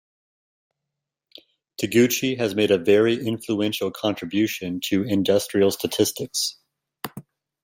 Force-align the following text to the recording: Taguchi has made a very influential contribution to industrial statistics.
Taguchi 1.79 2.35
has 2.39 2.55
made 2.55 2.71
a 2.71 2.79
very 2.79 3.23
influential 3.23 3.91
contribution 3.91 4.79
to 4.85 5.03
industrial 5.03 5.69
statistics. 5.69 6.57